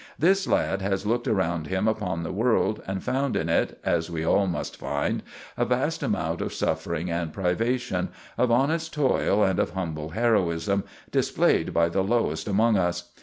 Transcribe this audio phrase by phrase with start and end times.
[0.17, 4.25] This lad has looked around him upon the world, and found in it, as we
[4.25, 5.21] all must find,
[5.55, 11.71] a vast amount of suffering and privation, of honest toil and of humble heroism, displayed
[11.71, 13.11] by the lowest among us.